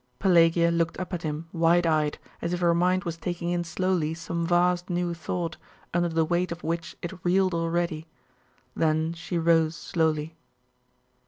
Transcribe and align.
Pelagia 0.17 0.71
looked 0.71 0.95
tip 0.97 1.13
at 1.13 1.21
him 1.21 1.47
wide 1.51 1.85
eyed, 1.85 2.17
as 2.41 2.53
if 2.53 2.59
her 2.59 2.73
mind 2.73 3.03
was 3.03 3.17
taking 3.17 3.49
in 3.51 3.63
slowly 3.63 4.15
some 4.15 4.47
vast 4.47 4.89
new 4.89 5.13
thought, 5.13 5.57
under 5.93 6.09
the 6.09 6.25
weight 6.25 6.51
of 6.51 6.63
which 6.63 6.97
it 7.03 7.23
reeled 7.23 7.53
already. 7.53 8.07
Then 8.75 9.13
she 9.13 9.37
rose 9.37 9.75
slowly. 9.75 10.35